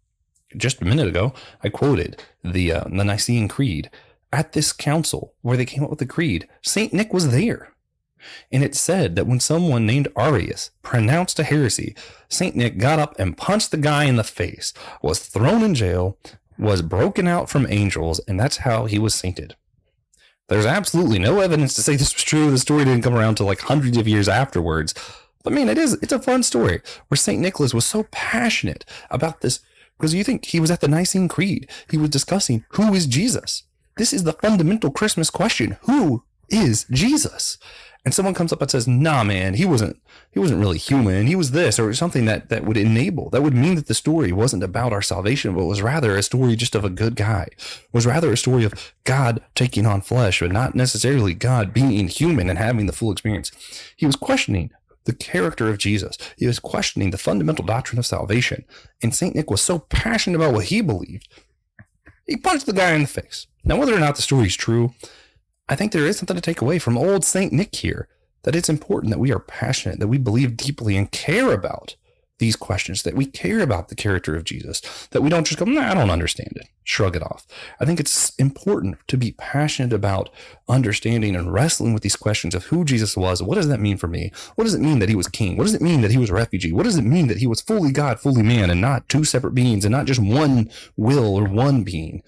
[0.57, 3.89] just a minute ago, I quoted the, uh, the Nicene Creed.
[4.31, 6.93] At this council where they came up with the creed, St.
[6.93, 7.73] Nick was there.
[8.51, 11.95] And it said that when someone named Arius pronounced a heresy,
[12.27, 12.55] St.
[12.55, 16.17] Nick got up and punched the guy in the face, was thrown in jail,
[16.57, 19.55] was broken out from angels, and that's how he was sainted.
[20.49, 22.51] There's absolutely no evidence to say this was true.
[22.51, 24.93] The story didn't come around till like hundreds of years afterwards.
[25.49, 27.41] But man, it is it's a fun story where St.
[27.41, 29.61] Nicholas was so passionate about this
[29.97, 31.67] because you think he was at the Nicene Creed.
[31.89, 33.63] He was discussing who is Jesus.
[33.97, 35.77] This is the fundamental Christmas question.
[35.87, 37.57] Who is Jesus?
[38.05, 39.99] And someone comes up and says, "Nah, man, he wasn't.
[40.29, 41.25] He wasn't really human.
[41.25, 43.31] He was this, or something that that would enable.
[43.31, 46.55] That would mean that the story wasn't about our salvation, but was rather a story
[46.57, 47.47] just of a good guy.
[47.91, 52.51] Was rather a story of God taking on flesh, but not necessarily God being human
[52.51, 53.51] and having the full experience.
[53.95, 54.69] He was questioning
[55.09, 56.17] the character of Jesus.
[56.37, 58.63] He was questioning the fundamental doctrine of salvation.
[59.01, 59.35] And St.
[59.35, 61.27] Nick was so passionate about what he believed,
[62.27, 63.47] he punched the guy in the face.
[63.63, 64.93] Now, whether or not the story is true,
[65.67, 67.51] I think there is something to take away from old St.
[67.51, 68.07] Nick here
[68.43, 71.95] that it's important that we are passionate, that we believe deeply and care about
[72.39, 75.65] these questions, that we care about the character of Jesus, that we don't just go,
[75.65, 77.45] nah, I don't understand it, shrug it off.
[77.79, 80.29] I think it's important to be passionate about
[80.67, 83.43] understanding and wrestling with these questions of who Jesus was.
[83.43, 84.31] What does that mean for me?
[84.55, 85.57] What does it mean that he was king?
[85.57, 86.71] What does it mean that he was a refugee?
[86.71, 89.53] What does it mean that he was fully God, fully man, and not two separate
[89.53, 92.23] beings and not just one will or one being?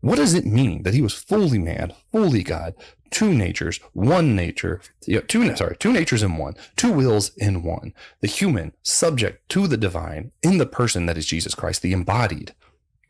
[0.00, 2.74] What does it mean that he was fully man, fully God,
[3.10, 4.80] two natures, one nature,
[5.28, 9.76] two sorry, two natures in one, two wills in one, the human subject to the
[9.76, 12.54] divine in the person that is Jesus Christ, the embodied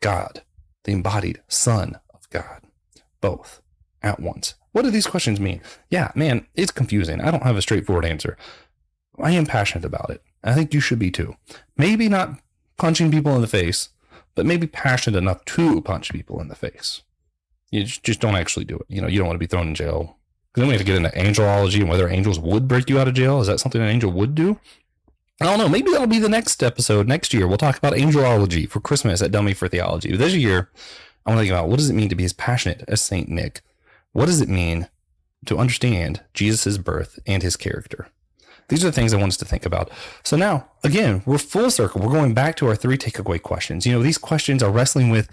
[0.01, 0.41] God,
[0.83, 2.61] the embodied Son of God,
[3.21, 3.61] both
[4.01, 4.55] at once.
[4.71, 5.61] What do these questions mean?
[5.89, 7.21] Yeah, man, it's confusing.
[7.21, 8.37] I don't have a straightforward answer.
[9.19, 10.23] I am passionate about it.
[10.43, 11.35] I think you should be too.
[11.77, 12.39] Maybe not
[12.77, 13.89] punching people in the face,
[14.35, 17.01] but maybe passionate enough to punch people in the face.
[17.71, 18.85] You just don't actually do it.
[18.89, 20.17] You know, you don't want to be thrown in jail.
[20.55, 23.13] Then we have to get into angelology and whether angels would break you out of
[23.13, 23.39] jail.
[23.39, 24.59] Is that something an angel would do?
[25.39, 25.69] I don't know.
[25.69, 27.47] Maybe that'll be the next episode next year.
[27.47, 30.15] We'll talk about angelology for Christmas at Dummy for Theology.
[30.15, 30.69] This year,
[31.25, 33.29] I want to think about what does it mean to be as passionate as Saint
[33.29, 33.61] Nick?
[34.11, 34.89] What does it mean
[35.45, 38.09] to understand Jesus' birth and his character?
[38.71, 39.91] These are the things I want us to think about.
[40.23, 42.01] So now, again, we're full circle.
[42.01, 43.85] We're going back to our three takeaway questions.
[43.85, 45.29] You know, these questions are wrestling with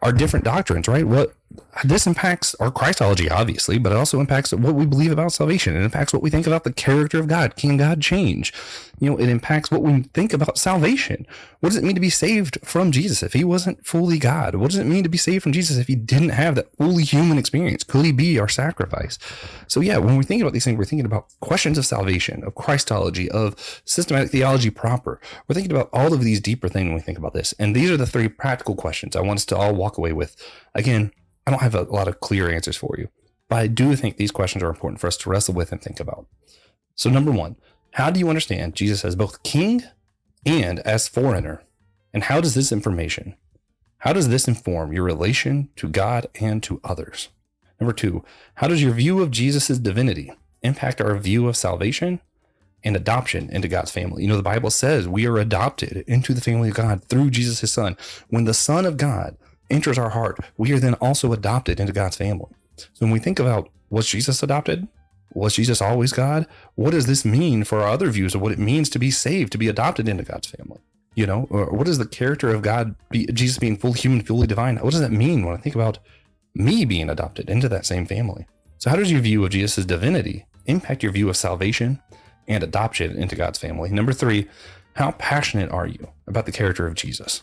[0.00, 1.06] our different doctrines, right?
[1.06, 1.34] What
[1.84, 5.76] this impacts our Christology, obviously, but it also impacts what we believe about salvation.
[5.76, 7.56] It impacts what we think about the character of God.
[7.56, 8.52] Can God change?
[8.98, 11.26] You know, it impacts what we think about salvation.
[11.60, 14.56] What does it mean to be saved from Jesus if he wasn't fully God?
[14.56, 17.04] What does it mean to be saved from Jesus if he didn't have that fully
[17.04, 17.84] human experience?
[17.84, 19.18] Could he be our sacrifice?
[19.68, 22.56] So, yeah, when we think about these things, we're thinking about questions of salvation, of
[22.56, 25.20] Christology, of systematic theology proper.
[25.46, 27.54] We're thinking about all of these deeper things when we think about this.
[27.58, 30.36] And these are the three practical questions I want us to all walk away with.
[30.74, 31.12] Again,
[31.48, 33.08] I don't have a lot of clear answers for you,
[33.48, 35.98] but I do think these questions are important for us to wrestle with and think
[35.98, 36.26] about.
[36.94, 37.56] So, number one,
[37.94, 39.82] how do you understand Jesus as both king
[40.44, 41.62] and as foreigner?
[42.12, 43.34] And how does this information,
[44.00, 47.30] how does this inform your relation to God and to others?
[47.80, 48.22] Number two,
[48.56, 50.30] how does your view of Jesus' divinity
[50.60, 52.20] impact our view of salvation
[52.84, 54.22] and adoption into God's family?
[54.22, 57.60] You know, the Bible says we are adopted into the family of God through Jesus,
[57.60, 57.96] his son.
[58.28, 59.38] When the Son of God
[59.70, 62.50] enters our heart, we are then also adopted into God's family.
[62.76, 64.88] So when we think about was Jesus adopted?
[65.34, 66.46] Was Jesus always God?
[66.74, 69.52] What does this mean for our other views of what it means to be saved,
[69.52, 70.80] to be adopted into God's family?
[71.14, 74.76] You know, what is the character of God, be, Jesus being fully human, fully divine?
[74.76, 75.98] What does that mean when I think about
[76.54, 78.46] me being adopted into that same family?
[78.78, 82.00] So, how does your view of Jesus' divinity impact your view of salvation
[82.46, 83.90] and adoption into God's family?
[83.90, 84.46] Number three,
[84.94, 87.42] how passionate are you about the character of Jesus?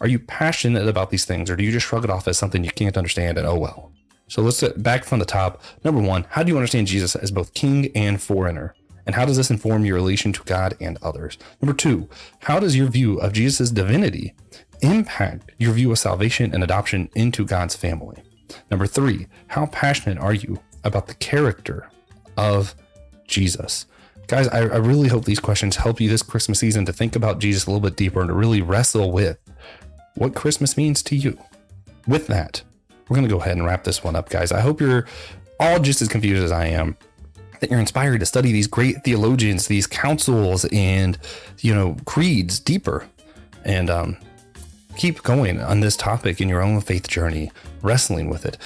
[0.00, 2.62] Are you passionate about these things or do you just shrug it off as something
[2.64, 3.92] you can't understand and oh well?
[4.28, 5.62] So let's get back from the top.
[5.84, 8.74] Number one, how do you understand Jesus as both king and foreigner?
[9.06, 11.38] And how does this inform your relation to God and others?
[11.62, 12.08] Number two,
[12.40, 14.34] how does your view of Jesus' divinity
[14.82, 18.22] impact your view of salvation and adoption into God's family?
[18.70, 21.90] Number three, how passionate are you about the character
[22.36, 22.74] of
[23.26, 23.86] Jesus?
[24.26, 27.38] Guys, I, I really hope these questions help you this Christmas season to think about
[27.38, 29.38] Jesus a little bit deeper and to really wrestle with
[30.18, 31.38] what Christmas means to you.
[32.06, 32.62] With that,
[33.08, 34.52] we're going to go ahead and wrap this one up, guys.
[34.52, 35.06] I hope you're
[35.60, 36.96] all just as confused as I am.
[37.60, 41.18] That you're inspired to study these great theologians, these councils, and
[41.58, 43.08] you know creeds deeper,
[43.64, 44.16] and um,
[44.96, 47.50] keep going on this topic in your own faith journey,
[47.82, 48.58] wrestling with it.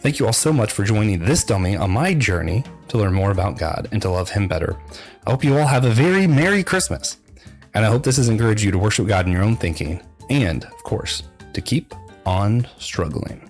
[0.00, 3.32] Thank you all so much for joining this dummy on my journey to learn more
[3.32, 4.78] about God and to love Him better.
[5.26, 7.18] I hope you all have a very Merry Christmas.
[7.74, 10.00] And I hope this has encouraged you to worship God in your own thinking
[10.30, 11.22] and, of course,
[11.52, 11.94] to keep
[12.26, 13.44] on struggling.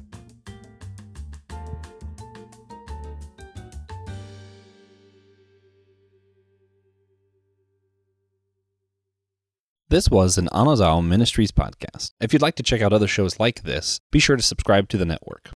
[9.90, 12.12] This was an Anazao Ministries podcast.
[12.20, 14.98] If you'd like to check out other shows like this, be sure to subscribe to
[14.98, 15.46] the network.